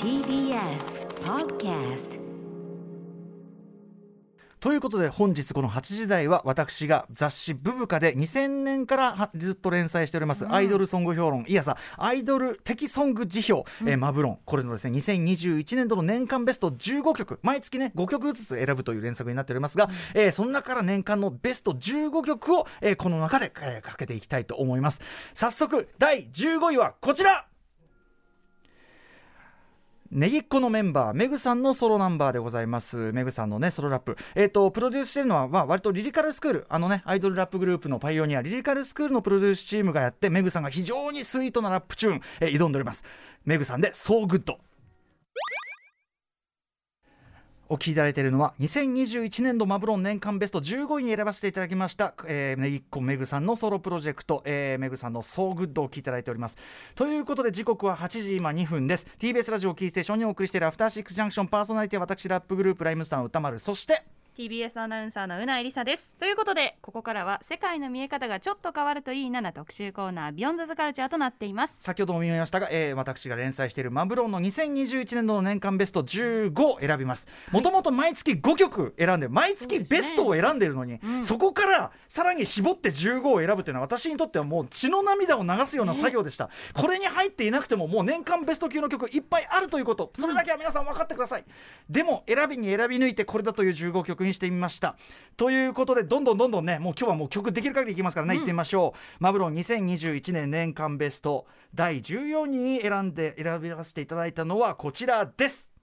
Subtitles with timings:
[0.00, 2.20] TBS Podcast
[4.60, 11.44] ということで本日この8時台は私が雑誌「ブブカ」で2000年からはずっと連載しております、アイドルソング評論。
[11.48, 14.38] いやさアイドル的ソング辞表、えーマブロン。
[14.44, 17.40] これのですね2021年度の年間ベスト15曲。
[17.42, 25.02] 毎月ね5曲ずつ選ぶという連作になっておりますが、えーその中から年間のベスト15曲を、えーこの中で、えーかけていきたいと思います。
[25.34, 27.48] 早速第15位はこちら
[30.14, 33.10] Negiccoのメンバーメグさんのソロナンバーでございます。
[33.12, 34.16] メグさんのねソロラップ。
[34.36, 36.66] えっ、とプロデュースしてるのは、まあ、割とリリカルスクール。
[36.68, 43.02] あのねアイドルラップグループのパイオニアリリカルスクールのプロデュースチームがやってメグさんが非常にスイートなラップチューン、えー挑んでおります。
[43.44, 44.54] メグさんで「So Good」
[47.68, 56.58] お聞きいただいているのは2021年度マブロン年間ベスト15位に選ばせていただきました、えー、ねぎっこめぐさんのソロプロジェクト、えー、めぐさんの「So Good」をお聞きいただいております。
[56.94, 59.06] ということで時刻は8時今2分です。
[59.18, 61.48] TBS ラジオキーステーションにお送りしているアフターシックスジャンクション。
[61.48, 63.58] パーソナリティは私ラップグループライムスターの歌丸。
[63.58, 64.02] そして
[64.36, 66.16] TBS アナウンサーのうないりさです。
[66.18, 71.76] ということでここからは世界の見え方がちょっと変わるといいなな特集コーナービヨンドザカルチャーとなっています。
[71.78, 77.28] 先ほども見ましたが、えー私が連載しているマブロンの2021年度の年間ベスト15を選びます。
[77.52, 81.40] もともと毎月5曲選んで毎月ベストを選んでいるのにそ,、うん。
[81.40, 90.10] こからさらに絞って15を選ぶというのは私にとってはもう血の涙を流すような作業でした、これに入っていなくてももう年間ベスト級の曲いっぱいあるということ。
[90.18, 91.44] それだけは皆さん分かってください、
[91.88, 94.96] でも選びに選び抜いてこれだという15曲にしてみました。
[95.36, 99.22] ということでどんどんどんどんねもう今日はもう曲できる限りいきますからね、行ってみましょう。
[99.22, 105.74] マブロン2021年年間ベスト第14位に選んで選びさせていただいたのはこちらです。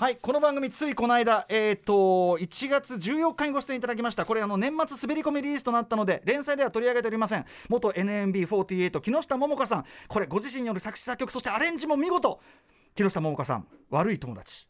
[0.00, 4.24] はいこの番組ついこの間、えー、と1月14日にご出演いただきました。
[4.24, 7.44] これあの年末滑り込みリリースとなったので連載では取り上げておりません。
[7.68, 9.84] 元 NMB48 木下桃香さん。
[10.08, 12.40] これご自身による作詞作曲そしてアレンジも見事。
[12.94, 14.69] 木下桃香さん悪い友達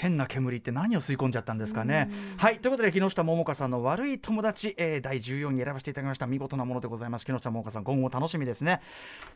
[0.00, 2.10] 変な煙って何を吸い込んじゃったんですかね。
[2.38, 8.80] はいということで木下桃香さんの悪い友達、えー第14位に選ばせていただきました見事なものでございます木下桃香さん今後楽しみですね。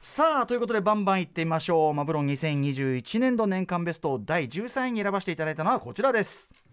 [0.01, 6.64] さあということでバンバンいってみましょうマブロン2021年度年間ベスト第13位に選ばせていただいたのはこちらです。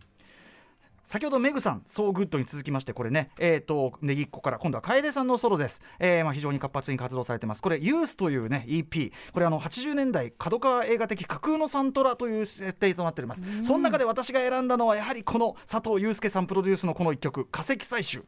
[1.04, 5.82] 先ほどメグさん、 So Good に続きまして、これね、えっ、と、ネギっ子から、今度は楓さんのソロです。
[6.00, 7.62] えーまあ、非常に活発に活動されてます。
[7.62, 13.44] これ、ユースというね、EP、これ、あの、80年代、角川映画的架空のサントラという設定となっております。
[13.64, 18.24] その中で私が選んだのは、やはりこの佐藤祐介さんプロデュースのこの一曲、化石採集。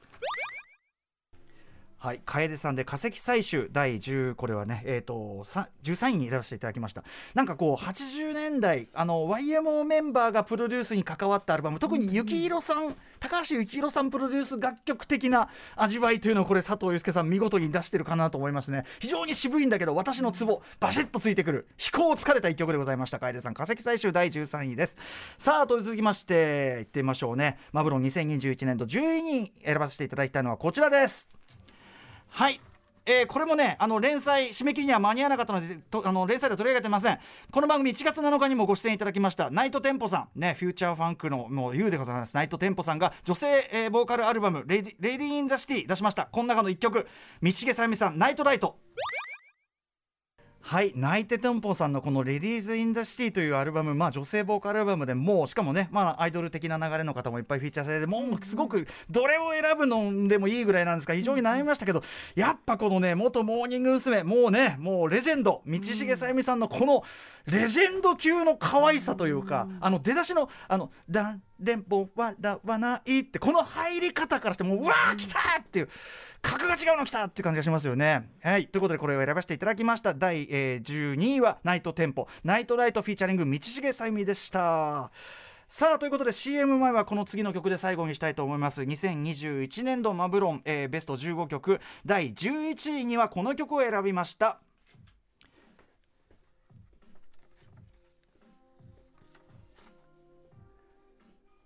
[2.03, 7.05] はい、楓さんで化石採集第10これはねえっ、とさ13位に選ばせていただきました。
[7.33, 15.47] なんかこう80年代あの YMO メンバーがプロデュースに関わったアルバム特に幸宏さん高橋幸宏さんプロデュース楽曲的な
[15.77, 18.83] 味わいというのをこれ佐藤祐介さん見事に出してるかなと思いますね。
[18.99, 23.19] 非常に渋いんだけど私のツボバシッとついてくる飛行を疲れた一曲でございました。
[23.19, 24.97] 楓さん化石採集第13位です。
[25.37, 27.59] さあと続きましていってみましょうね。
[27.71, 31.42] マブロン2021年度10位に選ばせていただいたのはこちらです。
[32.35, 32.59] はい。
[33.05, 37.19] えーこれもねあの連載締め切りには間に合わなかったのでとあの連載では取り上げてません。
[37.51, 40.39] この番組1月7日にもご出演いただきました Night Tempo さん。
[40.39, 42.35] ねフューチャーファンクのもうでございます。
[42.35, 46.25] Night Tempo さんが女性、えーボーカルアルバム Lady「Ladies In The City」出しました。
[46.25, 47.07] この中の1曲。
[47.43, 49.12] 道重さゆみさん「Night Light」
[50.65, 62.01] はい、 Night Tempo さんのこの「Ladies In The City」というアルバム、まあ、女性ボーカルアルバムでもうしかもね、まあ、アイドル的な流れの方もいっぱいフィーチャーされてもうすごくどれを選ぶのでもいいぐらいなんですが非常に悩みましたけど
[62.33, 64.23] やっぱこのね元モーニング娘。
[64.23, 67.03] もうねもうレジェンド道重さゆみさんのこの
[67.45, 75.89] レジェンド級の可愛さというかあの出だしの「あのだ電報笑わない」ってこの入り方からしてもううわー来たーっていう
[76.41, 78.29] 格が違うの来たって感じがしますよね。
[78.41, 78.67] はい。
[78.67, 80.13] ということでこれを選ばせていただきました。
[80.13, 85.11] 第、えー12位は Night Tempo。Night Light featuring 道重さゆみでした。
[85.67, 88.81] さあということで CM 前はこの次の曲で最後にしたいと思います。
[88.81, 91.79] 2021年度マブロン、えーベスト15曲。
[92.05, 94.59] 第11位にはこの曲を選びました。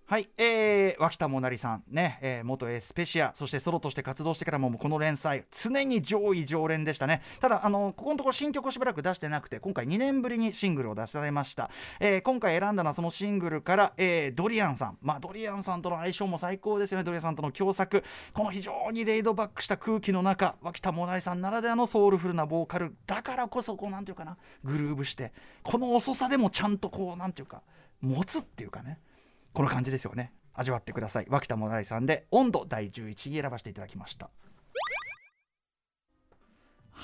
[0.10, 7.22] はい、えー、脇田もなりさんね、えー元エスペシアそしてソロとして活動してからもこの連載常に上位常連でしたね。
[7.42, 11.70] ただあのここのところ新曲をしばらく出してなくて今回2年ぶりにシングルを出されました、
[12.00, 14.98] えー今回選んだのはそのシングルから、えードリアンさん。
[15.02, 17.04] まあドリアンさんとの相性も最高ですよね。
[17.04, 18.02] ドリアンさんとの共作。
[18.34, 25.34] この非常にレイドバックした空気の中脇田もなりさんならではのソウルフルなボーカルだからこそこうなんていうかなグルーブして
[25.64, 27.62] この遅さでもちゃんとこうなんていうか
[28.00, 29.00] 持つっていうかね。
[29.58, 30.32] この感じですよね。
[30.54, 31.26] 味わってください。
[31.30, 34.30] 脇田もだいさんで温度第11位選ばせていただきました。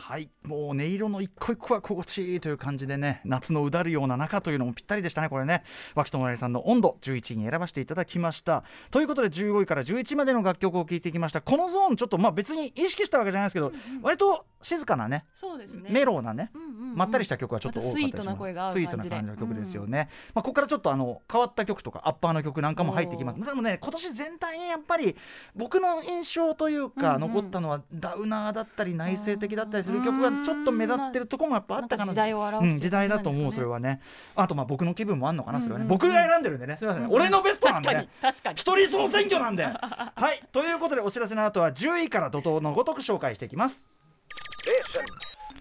[0.06, 0.30] はい。
[0.44, 5.64] もう音色の一個一個は心地いいという感じでね夏のうだるような中というのもぴったりでしたねこれね。
[5.96, 8.66] 脇友成さんの温度11位に選ばせていただきました。
[8.92, 11.40] ということで15位から11位までの楽曲を聴いていきました。
[11.40, 13.72] このゾーンちょっとまあ別に意識したわけじゃないですけど、
[14.02, 15.90] 割と静かなねそうですね。
[15.90, 16.96] メローなね、うんうんうん。
[16.98, 23.40] まったりした曲はちょっと多かったスイートな声がスイートな感じの曲ですよね、まあ、ここからちょっとあの変わった曲とかアッパーの曲なんかも入ってきます。
[23.40, 25.16] でもね今年全体にやっぱり
[25.56, 27.34] 僕の印象というか、うんうん。
[27.34, 32.14] 残ったのはダウナーだったり内省的だったりする曲がちょっと目立ってるところもやっぱあったかな。
[32.14, 34.00] なんか時代時代だと思うそれはね。
[34.36, 35.90] あとまあ僕の気分もあんのかなそれはね、うん。
[35.90, 37.10] うんうん僕が選んでるんでねすみません、うん。
[37.10, 37.16] うん。
[37.16, 37.96] 俺のベストなんでね。
[37.96, 38.34] 確かに。
[38.34, 38.56] 確かに。
[38.60, 39.64] 一人総選挙なんで。
[39.66, 40.44] はい。
[40.52, 43.88] ということでお知らせの後は10位から怒涛のごとく紹介していきます。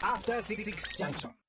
[0.00, 0.64] After Six
[0.98, 1.41] Junction.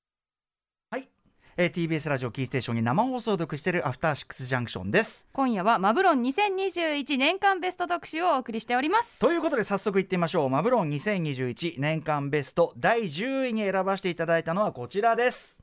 [1.55, 5.27] はい、えー、TBS ラジオキーステーションに生放送読しているアフターシックスジャンクションです。
[5.33, 9.19] 今夜はマブロン2021年間ベスト特集をお送りしております。
[9.19, 10.49] ということで早速いってみましょう。
[10.49, 15.62] マブロン2021年間ベスト第10位に選ばせていただいたのはこちらです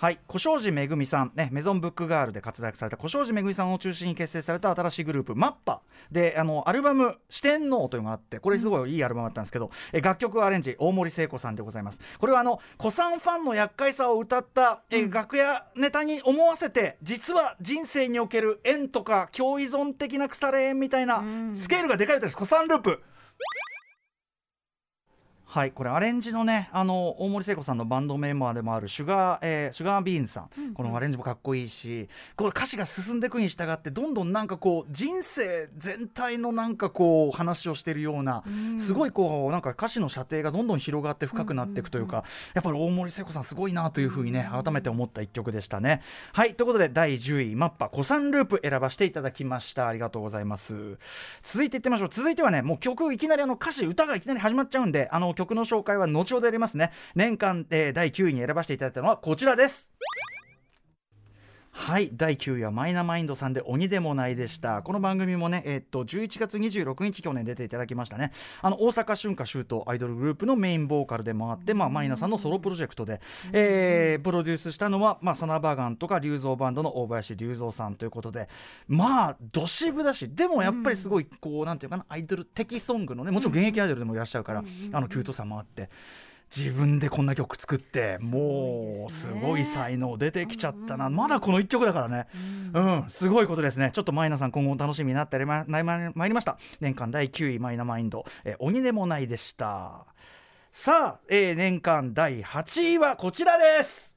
[0.00, 0.18] はい。
[0.26, 5.82] 小庄司めぐみさん、ね、メゾンブックガールで活躍された小庄司めぐみさんを中心に結成された新しいグループマッパ。
[6.10, 12.00] であのアルバム「四天王」というのがあってこれすごいいいアルバムだったんですけど、え楽曲アレンジ大森聖子さんでございます。
[12.18, 21.54] これはあの古参ファンの厄介さを歌った、え楽屋ネタに思わせて実は人生における縁とか共依存的な腐れ縁みたいなうん。
[21.54, 22.38] スケールがでかい歌です。
[22.38, 23.02] 古参ループ
[25.52, 38.44] はいこれアレンジのねあの大森聖子さんのバンドメンバーでもあるシュガー、えーシュガービーンズさん、このアレンジもかっこいいしこれ歌詞が進んでいくに従ってどんどんなんかこう人生全体のなんかこう話をしてるような、
[38.78, 42.22] すごいこうなんか歌詞の射程がどんどん広がって深くなっていくというか、
[42.54, 46.00] やっぱり大森聖子さんすごいなというふうにね改めて思った一曲でしたね。
[46.32, 49.88] はいということで第10位マッパ古参ループ選ばせていただきました。
[49.88, 50.96] ありがとうございます。
[51.42, 52.08] 続いていってみましょう。
[52.08, 56.92] 続いてはねもう曲いきなりあの歌詞歌がいきなり始まっちゃうんであの曲の紹介は後ほどやりますね。
[57.14, 59.92] 年間、えー第9位に選ばせていただいたのはこちらです。
[61.72, 64.82] はい第9位はマイナマインドさんで鬼でもないでした。
[64.82, 68.32] この番組もねえーっと11月26日去年出ていただきましたね。
[68.60, 73.20] あの大阪春夏秋冬アイドルグループのメインボーカルでもあってまあマイナさんのソロプロジェクトで、
[73.52, 78.48] えープロデュースしたのはまあサナバガンとか龍造バンドの大林龍造さんということで
[78.88, 85.88] まあどしぶだしでもやっぱりすごいこうなんていうかなアイドル的ソングのねもちろん現役アイドルでもいらっしゃるからあのキュートさもあって。
[86.54, 92.26] 自分でこんな曲作ってもうすごい才能出てきちゃったな、まだこの1曲だからね、
[92.74, 93.04] うん。
[93.08, 93.90] すごいことですね。
[93.94, 96.58] ちょっとマイナさん今後も楽しみになってまいりました。
[96.80, 100.06] 年間第9位マイナマインド、えー鬼でもないでした。
[100.72, 104.16] さあ、えー年間第8位はこちらです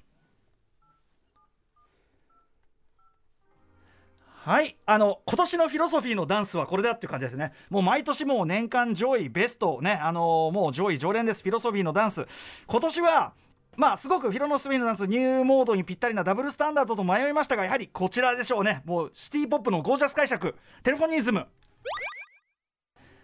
[4.46, 4.76] はい。
[4.86, 7.54] あの今年のフィロソフィーのダンスはこれだっていう感じですね。
[7.70, 11.44] もう毎年もう年間上位ベストねあのもう上位常連です。
[11.44, 12.28] フィロソフィーのダンス。
[12.68, 13.34] 今年は
[13.78, 18.82] まあすごくフィロノスフィーのダンスニューモードにぴったりなダブルスタンダードと迷いましたがやはりこちらでしょうね。
[18.84, 21.48] もうシティポップのゴージャス解釈テレフォニズム。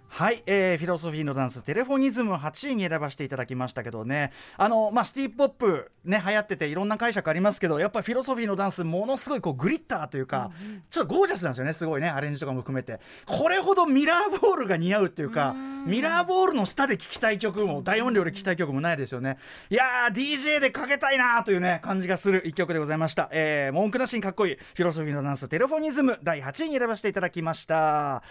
[0.09, 4.31] はい、えーフィロソフィーのダンステレフォニズム8位に選ばせていただきましたけどね。
[4.57, 10.51] あの、まあ、シティ・ポップね流行ってていろんな解釈ありますけどやっぱりフィロソフィーのダンスものすごいこうグリッターというか、
[10.89, 13.00] ちょっとゴージャスなんですよねすごいねアレンジとかも含めて。
[13.25, 15.53] これほどミラーボールが似合うっていうか
[15.85, 19.37] ミラーボールの下で聴きたい曲も大音量で聴きたい曲もないですよね。
[19.69, 28.23] いやー DJ でかけたいなーというね感じがする一曲でございました、えー、文句なしにかっこいいフィロソフィーのダンステレフォニズム第8位に選ばせていただきました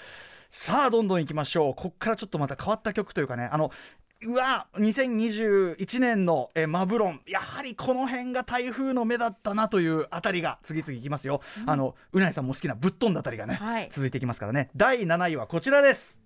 [0.50, 1.74] さあどんどんいきましょう。
[1.74, 3.48] こっからちょっとまた変わった曲というかね。
[3.52, 3.70] あの
[4.20, 7.20] うわ2021年のえマブロン。
[7.26, 13.88] やはりこの辺が台風の目だったなというあたりが次々いきますよ、あのうないさんも好きなぶっ飛んだあたりがね、はい。
[13.90, 14.70] 続いていきますからね。
[14.74, 16.20] 第7位はこちらです。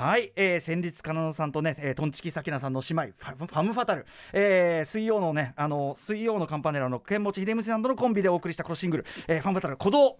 [0.00, 10.16] はい、えー、戦慄かなのさんとね、えー、トンチキサキナさんの姉妹ファファムファタル、えー、水曜のねあの水曜のカンパネラの剣持秀虫さんとのコンビでお送りしたこのシングル、えー、ファムファタル鼓動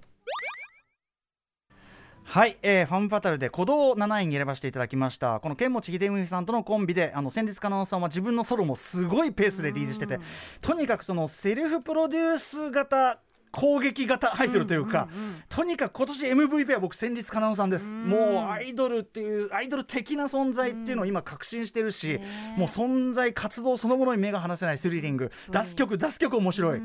[2.30, 5.40] はい、えー、ファンファタルで鼓動を7位に選ばせていただきました。
[5.40, 10.20] この剣持秀文さんとのコンビであの戦慄かなのさんは自分のソロもすごいペースでリリースしてて
[10.60, 13.18] とにかくそのセルフプロデュース型
[13.52, 15.08] 攻撃型アイドルというか、
[15.48, 22.20] とにかく今年 MVP は僕戦慄かなのさんです、もうアイドルっていうアイドル的な存在っていうのを今確信してるし、
[22.56, 25.32] もう存在活動そのものに目が離せないスリリング。
[25.50, 26.82] 出す曲出す曲面白い、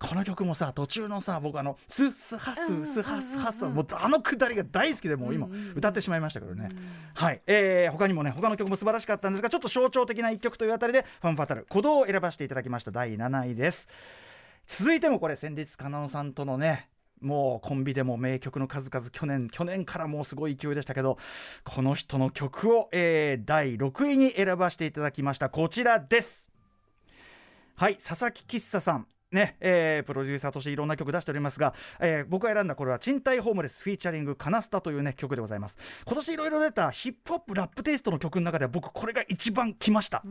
[0.00, 6.70] この曲もさ途中のさ僕あのスッスハススハスハスもうあのくだりが大好きでもう今歌ってしまいましたけどね、
[7.14, 12.90] はい、えー他にもね他の曲も素晴らしかったんですがちょっと象徴的な一曲というあたりでファンファタル鼓動を選ばせていただきました。
[12.90, 13.88] 第7位です
[14.72, 16.88] 続いてもこれ戦慄かなのさんとのね
[17.20, 21.18] もうコンビでも名曲の数々去年去年からもうすごい勢いでしたけど
[21.64, 25.48] この人の曲を、えー第6位に選ばせていただきました。
[25.48, 26.52] こちらです。
[27.74, 29.08] はい佐々木喫茶さん。
[29.32, 35.78] ねえープロデューサーとしていろんな曲出しておりますが、えー僕が選んだこれは賃貸ホームレスフィーチャリングカナスタというね曲でございます。
[36.06, 40.22] 今年いろいろ出たヒップホップラップテイストの曲の中では僕これが一番来ました。
[40.24, 40.28] う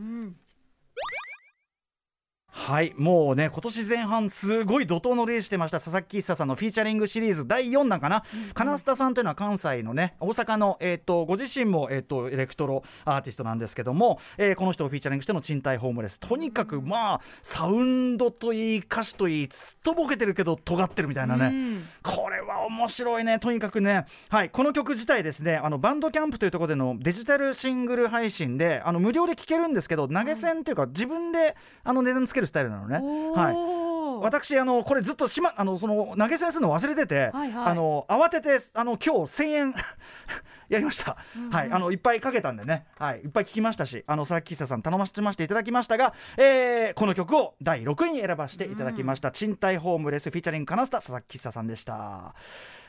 [2.52, 16.20] はいもうね今年前半すごい怒涛のレースしてましたササキキッサさんのフィーチャリングシリーズ第4弾かな、カナスタさんというのは関西のね大阪の、えー、とご自身も、えー、とエレクトロアーティストなんですけども、えーこの人をフィーチャリングしての賃貸ホームレス。
[16.20, 21.88] とにかくまあサウンドといい歌詞といいすっとぼけてるけど尖ってるみたいなね、うん。
[22.02, 23.38] これは面白いね。
[23.38, 24.04] とにかくね。
[24.28, 24.50] はい。
[24.50, 32.96] この曲自体ですねあのバンドキャンプというところでのデジタルシングル配信であの無料で聴けるんですけど投げ銭っていうか、自分であの値段つけるスタイルなのね。
[33.34, 33.80] はい。
[34.20, 37.66] 私あのこれずっとしまあのその投げ銭するの忘れてて、はいはい。
[37.66, 39.74] あの慌ててあの今日1000円
[40.68, 41.16] やりました、
[41.50, 41.72] はい。
[41.72, 42.86] あのいっぱいかけたんでね。
[42.98, 43.20] はい。
[43.20, 52.34] いっぱい聞きましたしあの佐々木久さん頼ませてましていただきましたが、えーこの曲を第6位に選ばせていただきました、賃貸ホームレスフィーチャリングカナスタ佐々木久さんでした。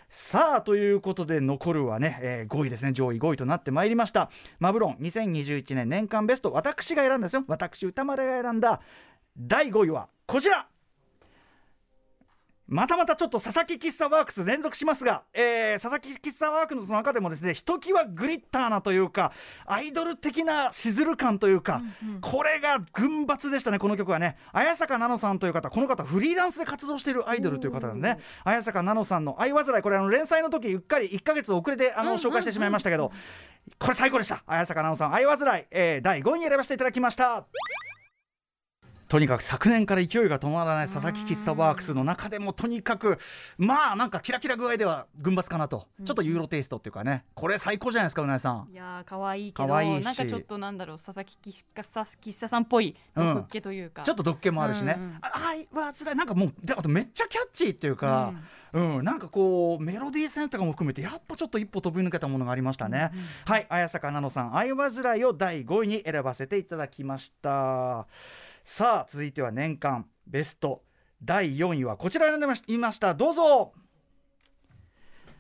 [0.10, 2.92] さあということで残るはね、えー5位ですね。
[2.92, 4.30] 上位5位となってまいりました。
[4.60, 6.52] マブロン2021年年間ベスト。
[6.52, 7.46] 私が選んだんですよ。
[7.48, 8.82] 私歌丸が選んだ
[9.38, 10.68] 第5位はこちら。
[12.68, 19.34] またまたちょっと佐々木喫茶ワークス連続しますが、えー佐々木喫茶ワークスの中でもですねひときわグリッターなというか
[19.66, 21.82] アイドル的なしずる感というか、
[22.22, 24.38] これが群抜でしたねこの曲はね。
[24.54, 28.24] 綾坂奈乃さんという方この方フリーランスで活動しているアイドルという方なんですね。
[28.46, 33.12] 綾坂奈乃さんの「愛煩い」これあの連載の時うっかり1か月遅れてあの紹介してしまいましたけど
[33.80, 34.44] これ最高でした。
[34.48, 37.44] 綾坂奈乃さん「愛煩い」えー第5位に選ばせていただきました。
[39.12, 43.20] とにかく昨年から勢いが止まらない佐々木喫茶ワークスの中でもとにかく
[43.58, 45.90] まあなんかキラキラ具合では群抜かなと。
[46.06, 48.70] ちょっとユーロテイストっていうかねこれ最高じゃないですかうなえさん。
[48.72, 50.06] いやー可愛いけど可愛いし。
[50.06, 53.36] なんかちょっとなんだろう佐々木喫茶さんっぽいうん。
[53.36, 55.18] 毒っ気というか、ちょっと毒気もあるしね、うんうん。
[55.20, 58.34] あ愛はつらいなんかもうであとめっちゃキャッチーっていうか、
[58.72, 59.04] うん。
[59.04, 63.12] なんかこうメロディーセンとかも含めてやっぱちょっと一歩飛び抜けたものがありましたね、
[63.44, 68.08] はい綾坂奈乃さん「愛煩い」を第5位に選ばせていただきました
[68.64, 70.84] さあ続いては年間ベスト
[71.24, 73.14] 第4位はこちらになりました。
[73.14, 73.74] どうぞ。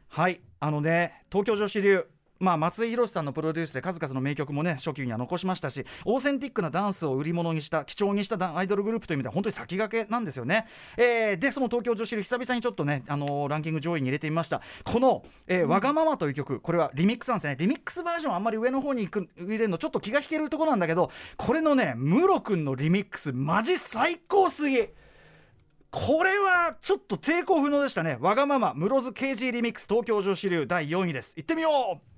[0.07, 2.05] はいあのね東京女子流。
[2.41, 10.65] まあ、松井宏さんのプロデュースで数々の名曲もね初期には残しましたしオーセンティックなダンスを売り物にした貴重にしたアイドルグループという意味では本当に先駆けなんですよね、
[10.97, 14.61] えーでその東京女子流久々にちょっとね、あのーランキング上位に入れてみました。
[14.83, 17.55] この、えーわがまま」という曲これはリミックスなんですね。
[17.59, 24.87] リミックスバージョンあんまり上の方に行く入れるのちょっと気が引けるところなんだけどこれのねムロ君のリミックスマジ最高すぎ。
[25.91, 28.17] これはちょっと抵抗不能でしたね。
[28.21, 31.33] わがまま室津 KG リミックス東京女子流第4位です。
[31.35, 32.11] 行ってみよう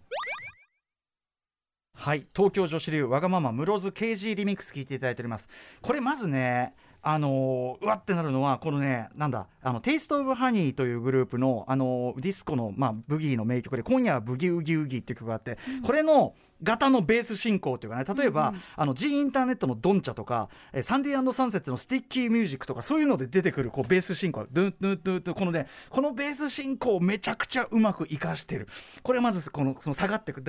[1.96, 5.50] はい東京女子流わがまま室津 KG リミックス聞いていただいております。
[5.82, 24.46] これまずねあのーうわってなるのはこのねなんだあのテイストオブハニーというグループのあのーディスコのまあブギーの名曲で今夜はブギウギウギっていう曲があって、これの型のベース進行というかね例えば、あの G インターネットのドンチャとか、えーサンディサンセッツの Sticky Music とかそういうので出てくるこうベース進行。
[24.52, 25.38] ドゥンドゥンドゥンドゥン。
[25.40, 28.68] このねこのベース進行をめちゃくちゃうまく活かしてる。
[29.02, 30.42] これまずこのその下がってく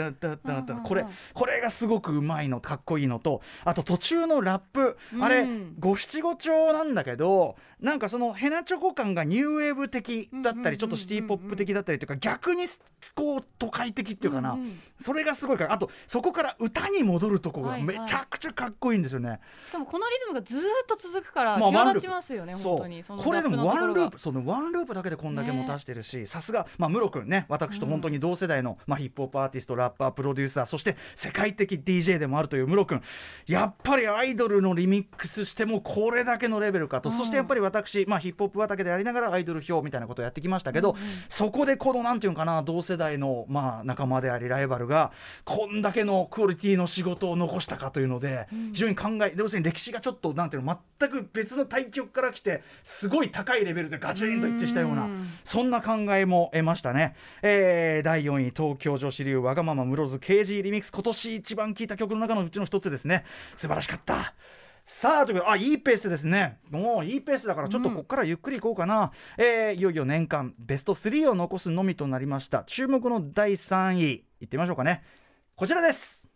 [0.85, 12.67] これこれがすごくうまいのかっこいいのとあと途中のラップあれうん五七五調なんだけどなんかそのヘナチョコ感がニューウェーブ的だったりちょっとシティポップ的だったりというか逆に
[13.15, 14.59] こう都会的っていうかな、
[15.01, 15.65] それがすごいか。
[15.65, 19.41] らあとそこから歌に戻るとこがめちゃくちゃかっこいいんですよね。
[19.63, 23.05] しかもこのリズムがずーっと続くからまあ際立ちますよね、本当に。
[23.05, 33.03] これでもワンループそうねワンループだけでこんだけ持たしてるしさすがまあムロ君ね私と本当に同世代の、まあ、ヒップホップアーティストラッパープロデューサーそして世界的 DJ でもあるというムロ君。
[33.47, 40.97] やっぱりアイドルのリミックスしてもこれだけのレベルかと、そしてやっぱり私、まあ、ヒップホップ畑でありながらアイドル表みたいなことをやってきましたけど、
[41.29, 45.13] そこでこのなんていうのかな同世代の、まあ、仲間でありライバルが
[45.45, 55.29] こんだけのクオリティの仕事を残したかというので、非常に考え要するに歴史がちょっとなんていうの全く別の対局から来てすごい高いレベルでガチンと一致したようなうん。
[55.45, 60.91] そんな考えも得ましたね、えー第4位東京女子流わがまま室津 KG リミックス。
[60.93, 63.25] 今年一番聴いた曲の中のうちの一つですね。
[63.57, 64.35] 素晴らしかった
[64.85, 66.59] さあということであいいペースですね。
[66.71, 72.65] もういいペースだからちょっとここからゆっくりいこうかな、えーいよいよ年間ベスト3を残すのみとなりました。
[72.65, 75.03] 注目の第3位いってみましょうかね。
[75.57, 76.34] こちらです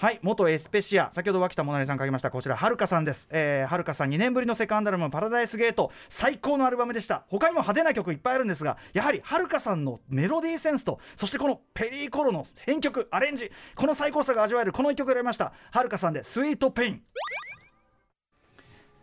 [0.00, 2.30] はい元エスペシア先ほど脇田もなりさん書きました。
[2.30, 7.24] こちらはるかさんです、えー、はるかさん2年ぶりのセカンドアルバム「パラダイスゲート」最高のアルバムでした。
[7.26, 13.50] 他にも派手な曲いっぱいあるんですがやはりはるかさんのメロディーセンスとそしてこのペリーコロの編曲アレンジ。
[13.74, 15.52] この最高さが味わえるこの一曲選びました。
[15.72, 17.02] はるかさんで「スイートペイン」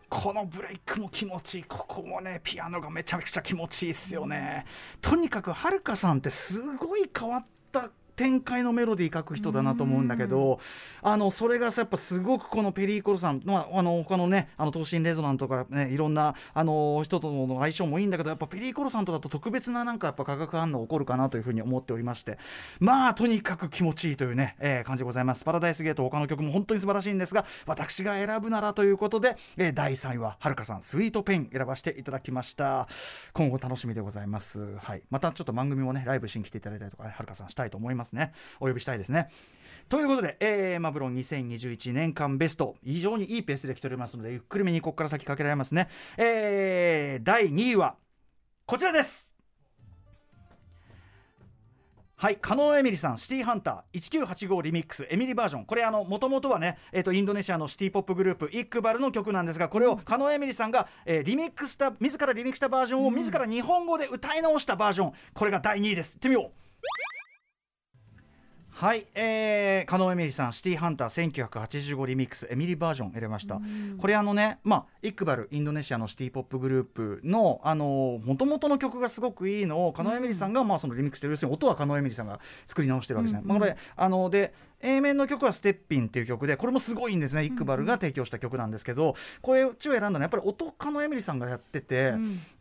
[0.08, 1.64] このブレイクも気持ちいい。
[1.66, 4.66] ここもねピアノがめちゃくちゃ気持ちいいっすよね。
[5.02, 10.60] とにかくはるかさんってすごい変わった展開のメロディー書く人だなと思うんだけど
[11.02, 22.38] あのそれがさやっぱすごくこのペリーコロさん、まあ、あの他のねあの東進レゾナンとかねいろんなあの人との相性もいいんだけどやっぱペリーコロさんとだと特別ななんかやっぱ化学反応起こるかなというふうに思っておりまして。
[22.80, 25.44] まあとにかく気持ちいいというね、えー感じでございます。
[25.44, 32.88] パラダイスゲート他の曲も本当に素晴らしいんですが私が選ぶならということで、えー第3位ははるかさんスイートペン選ばせていただきました。
[33.34, 34.78] 今後楽しみでございます。
[34.78, 35.04] はい。
[35.10, 38.34] またちょっと番組もねライブしに来ていただいたりとかねはるかさんしたいと思いますね。
[38.60, 39.30] お呼びしたいですね。
[39.88, 42.76] ということで、えー、マブロン2021年間ベスト。
[42.84, 45.90] 非常にいいペースで来ておりますのでゆっくりめにここから先かけられますね。
[46.18, 47.96] えー、第2位は
[48.66, 49.36] こちらです。
[52.18, 66.16] はい、加納エミリさん、シティハンター1985リミックスエミリバージョン、これあの元々はね、えっ、とインドネシアのシティポップグループイックバルの曲なんですが、これを加納エミリさんが、えーリミックスした自らリミックスしたバージョンを自ら日本語で歌い直したバージョン、これが第2位です。
[66.16, 66.66] 行ってみよう。
[68.78, 73.62] はい、えー、加納エミリさん、シティハンター1985リミックスエミリバージョン入れました。
[73.98, 83.48] これあのね、まあイックバルインドネシアのシティポップグループのあの元々の曲がすごくいいのを加納エミリさんが、まあそのリミックスして要するに音は加納エミリさんが作り直してるわけじゃない。
[83.48, 92.14] まあこれあので A 面の曲は「ステッピン」っていう曲でこれもすごいんですねイックバルが提供した曲なんですけど、これちを選んだのはやっぱり音加納エミリさんがやってて、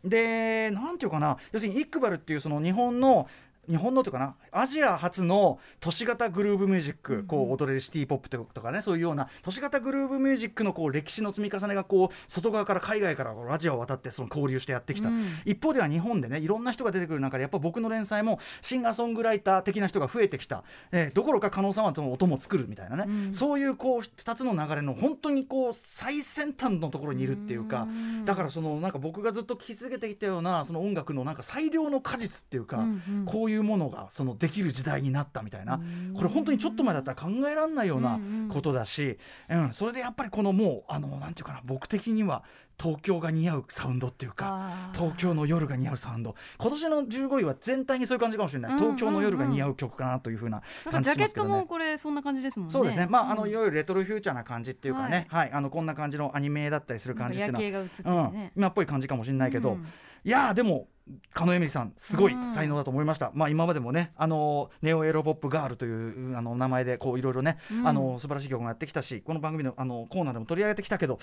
[0.05, 3.27] でなんていうかな要するにイックバルっていうその日本の
[3.69, 15.09] 日本のというかなアジア初の都市型グルーブミュージック、こう踊れるシティポップとかねそういうような都市型グルーブミュージックのこう歴史の積み重ねがこう外側から海外からアジアを渡ってその交流してやってきた、
[15.45, 27.87] 一方では日本でねいろんな人が出てくる中でやっぱ僕の連載もシンガーソングライター的な人が増えてきた、えーどころか加納さんはその音も作るみたいなね、そういうこう2つの流れの本当にこう最先端のところにいるっていうか、
[28.25, 32.85] だからそのなんか僕がずっと聴き続けてきたようなその音楽のなんか最良の果実っていうか、
[33.25, 35.79] こういうものがそのできる時代になったみたいな、
[36.15, 39.17] これ本当にちょっと前だったら考えられないようなことだし、
[39.49, 39.73] うん。
[39.73, 42.43] それでやっぱりこのもうあのなんていうかな僕的には
[42.81, 46.35] 東京が似合うサウンドっていうか東京の夜が似合うサウンド。
[46.57, 48.95] 今年の15位は全体にそういう感じかもしれない、うんうんうん。
[48.95, 51.51] 東京の夜が似合う曲かなというふうな感なんかジャケッじしますけどね。
[51.51, 51.65] トも。
[51.67, 52.71] これそんな感じですもんね。
[52.71, 53.55] そうですね、まあ、あのうんい。
[53.55, 57.61] わゆるレトロフューチャーな感じっていうかね、はい、あのこんな感じのアニメだったりする感じっていうのは。
[57.61, 58.33] なんか夜景が映っててうん。
[58.33, 59.87] ね、今っぽい感じかもしれないけど、うん。
[60.25, 60.87] いやーでも
[61.33, 62.49] 加納エミリさんすごいうん。
[62.49, 67.87] 才能だと思いました、まあ今までもねあのネオエロポップガールというあの名前でこういろいろね、うん。
[67.87, 71.19] あの素晴らしい曲もやってきたしこの番組のあのコーナーでも取り上げてきたけど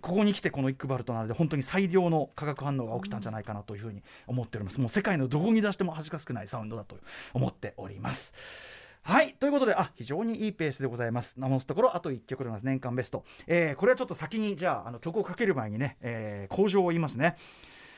[0.00, 6.96] ここに来てこのイックバルとなるで本当に最良の化学反応が起きたんじゃないかなというふうに思っております、もう世界のどこに出しても恥ずかしくないサウンドだと
[7.34, 8.34] 思っております。
[9.02, 11.38] はいということであ非常にいいペースでございます。
[11.38, 12.66] 直すところあと1曲でございます。
[12.66, 17.36] 年間ベスト、えーこれはちょっと先にじゃああの曲をかける前にね、えー、向上を言いますね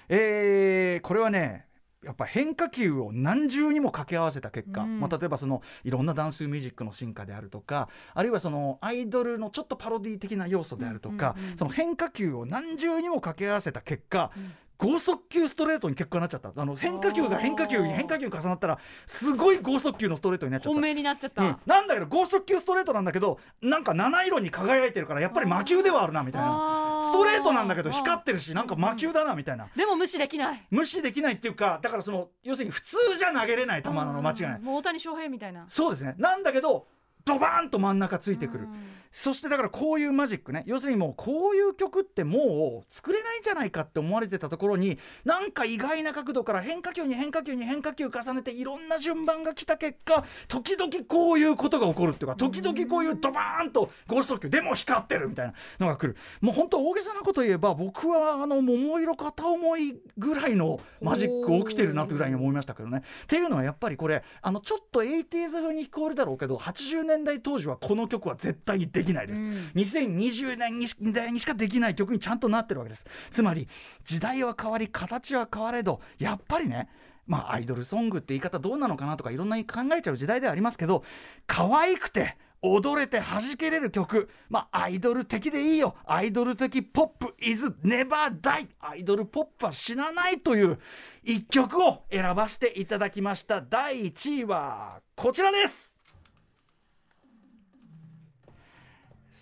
[0.09, 1.69] えーこれはね
[2.05, 5.01] やっぱ変化球を何重にも掛け合わせた結果、うん。
[5.01, 14.31] まあ、例えばそのいろんなダンスミュージックの進化であるとかあるいはそのアイドルのちょっとパロディ的な要素であるとか、うんうんうんその変化球を何重にも掛け合わせた結果、
[14.79, 16.53] 剛速球ストレートに結果になっちゃった。
[16.55, 20.71] あの変化球が変化球に変化球に重なったらすごい剛速球のストレートになっちゃった。
[20.71, 20.81] 本。
[20.81, 21.43] 命になっちゃった。
[21.43, 27.01] うん、なんだけど剛速球ストレートなんだけどなんか七色に輝いてるからやっぱり魔球ではあるなみたいな。
[27.03, 29.67] ストレートなんだけど光ってるしなんか魔球だなみたいな。
[29.75, 30.67] でも無視できない。
[30.71, 34.61] 無視できないっていうかだからその要するに普通じゃ投げれない球なの間違いない。
[34.61, 35.65] もう大谷翔平みたいな。
[35.67, 36.15] そうですね。
[36.19, 36.87] なんだけど
[37.25, 38.65] ドバーンと真ん中ついてくる。
[38.65, 40.65] うんそしてだからこういうマジックね。
[40.67, 56.17] 要するにもうこういう曲ってもう作れないんじゃないかって思われてたところになんか意外な角度から変化球に変化球に変化球重ねていろんな順番が来た結果時々こういうことが起こるっていうか時々こういうドバーンとゴースト球でも光ってるみたいなのが来る。
[56.41, 63.03] もう本当大げさなこと言えば僕はあの桃色片思いぐらいのマジック起きてるなというぐらいに思いましたけどね。
[63.25, 69.43] っていうのはやっぱりこれあのちょっと 80s 風に聞こえるだろうけど80年代当時はこの曲は絶対にできないです。
[69.43, 69.51] うん。
[69.77, 73.07] 2020年にし代にしかできない曲にちゃんとなってるわけです。
[73.31, 73.69] つまり
[74.05, 76.89] 時代は変わり形は変われどやっぱりね
[77.27, 81.05] まあアイドルソングって言い方どうなのかなとかいろんな考えちゃう時代ではありますけど
[81.47, 85.95] 可愛くて踊れて弾けれる曲まあアイドル的でいいよ。
[86.07, 88.09] アイドル的ポップ is never
[88.41, 90.79] die アイドルポップは死なないという
[91.23, 93.61] 一曲を選ばせていただきました。
[93.61, 95.98] 第1位はこちらです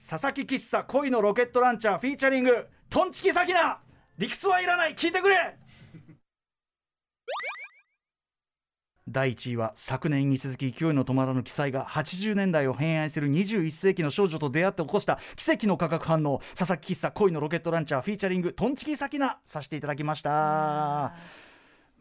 [0.08, 3.80] 佐々木喫茶恋のロケットランチャーフィーチャリングトンチキサキナ
[4.18, 5.56] 理屈はいらない聞いてくれ。
[9.08, 21.14] 第1位は昨年に続き勢いの止まらぬ記載が80年代を偏愛する21世紀の少女と出会って起こした奇跡の化学反応佐々木喫茶恋のロケットランチャーフィーチャリングトンチキサキナさせていただきました。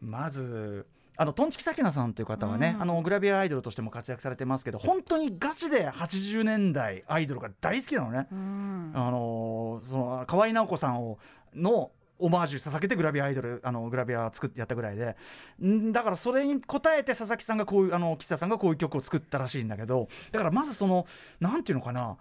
[0.00, 0.86] まず
[1.16, 2.82] あのトンチキサキナさんという方はね、うん。
[2.82, 8.26] あのグラビアアイドルとしても活躍されてますけど本当にガチで80年代アイドルが大好きなのね。
[8.30, 8.92] うん。
[8.94, 11.18] あのーその河合直子さんを
[11.54, 15.16] のオマージュ捧げてグラビアアイドルあのグラビア作ってやったぐらいで。
[15.62, 16.58] んだからそれに応
[16.96, 21.06] えて佐々木さんがこういうあの岸田さんがこういう曲を作ったらしいんだけどだからまずその
[21.40, 22.16] なんていうのかな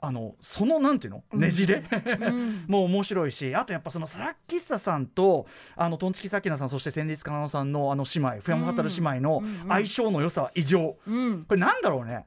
[0.00, 1.24] あのそのなんていうの？
[1.32, 1.82] ねじれ、
[2.20, 2.64] うん。
[2.68, 11.44] もう面白いしあとやっぱその佐々木久さんとあのトンチキサキナさんそして戦慄かなのさんのあの姉妹フェアモハタル姉妹の相性の良さは異常、うん。
[11.44, 12.26] これなんだろうね？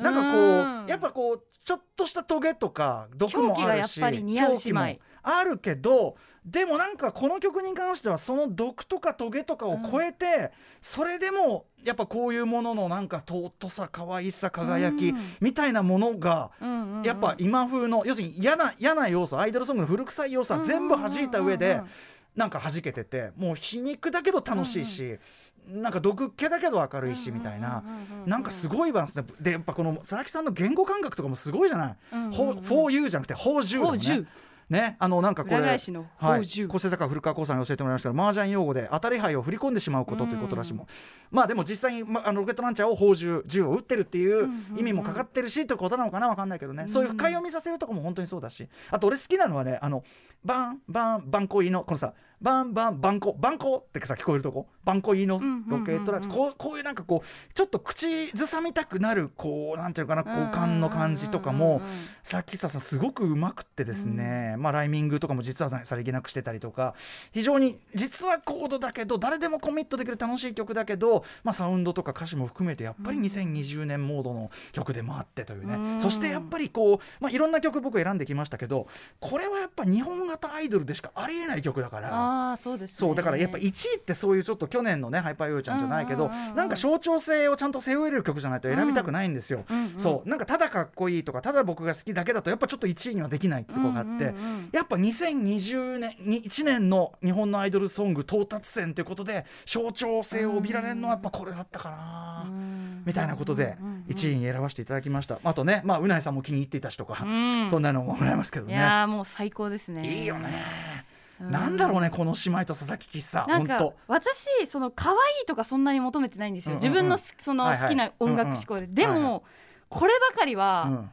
[0.00, 4.86] なんかこうんうやっぱこうちょっとしたトゲとか毒もあるし狂気も
[5.22, 15.18] あるけどでもなんかこの曲に関してはその毒とかトゲとかを超えて、それでもやっぱこういうもののなんか尊さ可愛さ輝きうん。
[15.40, 17.02] みたいなものが、うんうんうん。
[17.02, 21.90] やっぱ今風の要するに嫌な嫌な要素アイドルソングの古臭い要素は全部弾いた上でうんうんうんうん
[22.36, 25.18] なんか弾けててもう皮肉だけど楽しいし、
[25.68, 27.82] なんか毒っ気だけど明るいしみたいな。
[28.26, 32.18] なんかすごいバランスででやっぱこの佐々木さんの言語感覚とかもすごいじゃない「うん。
[32.18, 34.26] うんうんほ for you」じゃなくて「for 10」だもんね。
[34.70, 35.78] ね、あのなんかこれはい、
[36.16, 36.68] ほうじゅう。
[36.68, 40.86] 構成作家古川光さんに教えてもらいましたが麻雀用語で当たり牌を振り込んでしまうことということらしいもん、
[41.32, 48.68] まあでも実際に、ま、あのロケットランチャーを砲銃銃を撃ってるっていう意味もかかってるしということなのかなわかんないけどね、そういう深読みさせるとこも本当にそうだし。
[48.92, 50.04] あと俺好きなのはねあの
[50.44, 54.66] バンバンバンコイのこのさバンバンバンコバンコってさ聞こえるとこ？
[54.84, 55.40] バンコイの？
[55.68, 61.82] ロケットラこうこういうなんかこうちょっと口ずさみたくなるこうなんていうのかな交換の感じとかも
[62.22, 66.94] さっきさんすごくうまくってですね、まあライミングとかも実はさりげなくしてたりとか。
[67.32, 76.00] 非常に実はコードだけど誰でもコミットできる楽しい曲だけど、まあ、サウンドとか歌詞も含めてやっぱり2020年モードの曲でもあってというね、うん。
[76.00, 78.86] そしてやっぱりこう、まあ、いろんな曲僕選んできましたけど
[79.20, 82.29] これはやっぱ日本型アイドルでしかありえない曲だから。
[82.30, 82.96] ああそうですね。
[82.96, 89.64] そうだからやっぱ1位ってそういうちょっと去年のねハイパーヨーちゃんじゃないけど、なんか象徴性をちゃんと背負える曲じゃないと選びたくないんですよ、
[89.98, 90.28] そう。
[90.28, 94.34] なんかただかっこいいとかただ僕が好きだけだとやっぱちょっと1位にはできないってとこがあって、
[94.72, 103.02] やっぱ2020年に1年の日本のアイドルソング到達戦ということで象徴性を帯びられるのはやっぱこれだったかな、うん。
[103.06, 105.38] みたいなことでうんうんうん1位に選ばせていただきました。
[105.44, 107.70] あとねまあうないさんも気に入っていたしとか、うん。
[107.70, 110.20] そんなのももらえますけどいねやーもう最高ですね。
[110.20, 110.64] いいよね、
[111.04, 111.09] うん
[111.40, 116.90] なんだろうねこの姉妹と佐々木喫茶なんか私その可愛いとかそんなに求めてないんですよ、うんうんうん。
[116.90, 117.72] 自分のすそのはい。
[117.74, 119.40] はい好きな音楽志向で、でも、うんうん。
[119.88, 121.10] こればかりは、うん。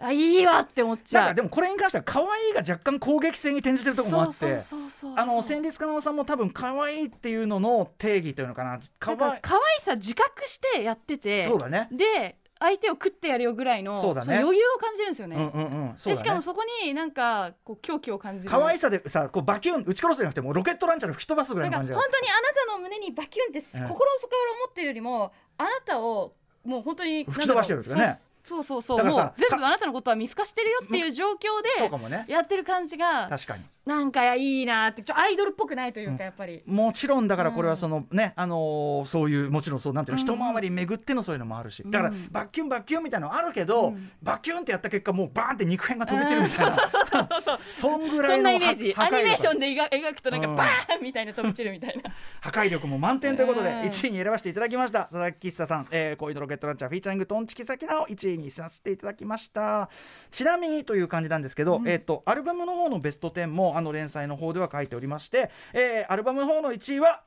[0.00, 1.34] あいいわって思っちゃう。
[1.34, 4.46] でもこれに関しては可愛いが若干攻撃性に転じてるところもあって。
[4.46, 11.58] の戦慄かなおさんも多分可愛いっていうのの定義というのかな可愛いなんか可愛さ自覚してやっててそう。
[11.58, 14.36] だねで相手を食ってやるよぐらいのそうだね。
[14.36, 15.94] の余裕を感じるんですよね、うんうんうん。
[15.96, 16.14] そうだね。
[16.14, 18.50] でしかもそこになんかこう狂気を感じる。
[18.50, 31.38] 可愛さでさこうバキュン撃ち殺すじゃなくてもうロケットランチャーで吹き飛ばすぐらないんかの感じが本当にあなたの胸にバキュンって心の底から思ってるよりもあなたをもう本当に吹き飛ばしてるっていうかねそうそうそうだからさもう全部かあなたのことは見透かしてるよっていう状況
[31.78, 32.24] そうかもね。
[32.26, 36.18] でやってる感じが確かになんかいいなってちょアイドルっぽくないといううん。
[36.18, 40.38] かやっぱり、もちろんだからこれはそのね、あのーそういうもちろんそうなんていうの、うん。
[40.38, 41.82] 一回り巡ってのそういうのもあるし。
[41.84, 42.28] だからうん。
[42.30, 44.10] バッキュンバッキュンみたいなのあるけど、うん。
[44.22, 48.94] バッキュンってやった結果もうバーンって肉片が飛び散るみたいな、 そんぐらいのそんなイメージ。
[48.96, 50.54] アニメーションで描描くとなんかうん。
[50.56, 53.80] バーンみたいな飛び散るみたいな、 破壊力も満点ということでうん。
[53.80, 55.00] 1位に選ばせていただきました。
[55.04, 59.90] 佐々木喫茶さん、えー、恋のロケットランチャーフィーチャリングトンチキサキナを1位にさせていただきました。
[60.30, 67.22] ちなみにという感じなんですけど、えっ、とアルバムの方のベスト10もあの連載の方では書いておりまして、えーアルバムの方の1位は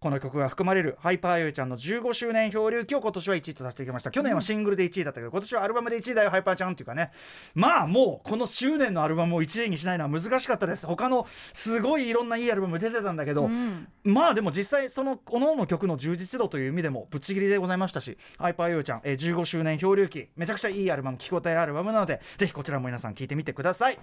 [0.00, 4.10] この曲が含まれるハイパーユーちゃんの15周年漂流記を今年は1位とさせていきました。
[4.10, 7.10] 去年はシングルで1位だったけど今年はアルバムで1位だよハイパーちゃんっていうかね。
[7.54, 10.86] まあもうこの周年のアルバムを1位にしないのは難しかったです。
[10.86, 13.88] 他のすごいいろんないいアルバム出てたんだけど、うん。
[14.02, 23.98] まあでも実際その各々の曲の充実度という意味でもぶっちぎりでございましたしハイパーユーちゃん、えー15周年漂流記めちゃくちゃいいアルバム聴き応えアルバムなのでぜひこちらも皆さん聴いてみてください。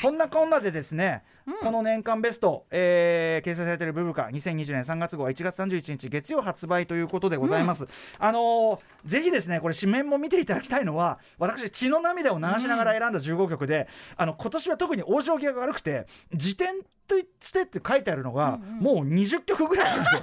[0.00, 1.24] そんなこんなでですね、
[1.62, 7.86] この年間ベスト、えー掲載されているブブカ2020年3月号は1月31日月曜発売ということでございます、
[8.18, 20.20] あのーぜひですねこれ紙面も見ていただきたいのは私血の涙を流しながら選んだ15曲で、あの今年は特に往生際が悪くて辞典としてって書いてあるのが、もう20曲ぐらいあるんですよ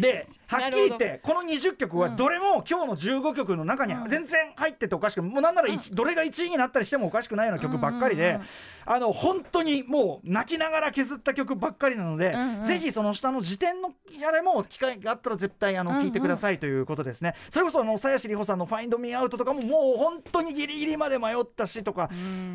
[0.00, 8.38] ではっきり言っなてこの20曲はどれも今日の15曲の中には全然入ってておかしくもうなんなら一どれが1位になったりしてもおかしくないような曲ばっかりで
[8.86, 17.34] あの本当にもう泣きながら削った曲ばっかりなのでぜひその下の辞典のやれも機会があったら絶対あの聞いてくださいということですね。
[17.50, 22.08] それこそあの鞘師里穂さんの「Find Me Out とかももう本当にギリギリまで迷ったしとか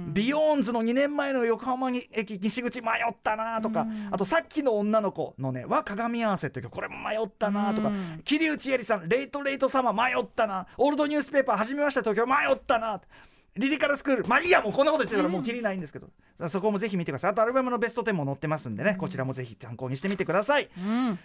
[0.08, 4.10] ビヨーンズの2年前の横浜に駅西口迷ったなとかうん。
[4.12, 8.22] あとさっきの女の子のねは鏡合わせという曲これも迷ったなとかうん。
[8.24, 10.68] 桐内絵里さん Late Late Summer 迷ったな。
[10.78, 13.02] オールドニュースペーパー始めました東京迷ったな。
[13.56, 17.32] リリカルスクールまあいいやもうこんなこと言ってたらもうきりないんですけど、さあそこもぜひ見てください。
[17.32, 20.70] あとアルバムのベスト10も載ってますんでね、こちらもぜひ参考にしてみてください。
[20.78, 21.20] うん。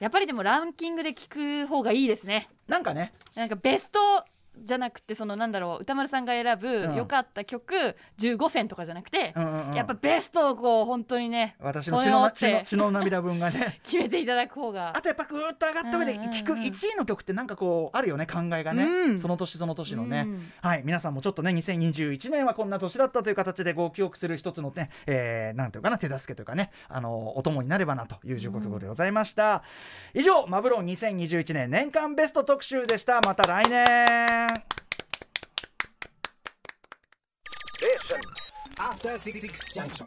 [0.00, 1.28] やっぱりでもランキングで聞
[1.64, 2.48] く方がいいですね。
[2.66, 3.12] なんかね。
[3.36, 4.24] なんかベスト
[4.58, 6.94] じゃなくてそのなんだろう歌丸さんが選ぶうん。
[6.94, 9.74] 良かった曲15選とかじゃなくて、うんうんうん。
[9.74, 13.80] やっぱベストをこう本当にね私の血のな血の血の涙分がね。
[13.84, 14.96] 決めていただく方が。
[14.96, 16.18] あとやっぱぐーっと上がった上でうん。
[16.18, 19.18] うんうん聞く1位の曲ってなんかこうあるよね考えがね、うん。
[19.18, 20.52] その年その年のね、うん。
[20.60, 29.62] はい皆さんもちょっとね2021年はこんな年だったという形でご記憶する一つのね、えー、なんていうかな手助けというかねあのお供になればなという15曲でございました、
[30.14, 33.20] 以上マブロン2021年年間ベスト特集でした。
[33.20, 34.39] また来年
[37.80, 38.20] Listen,
[38.78, 40.06] after six junction.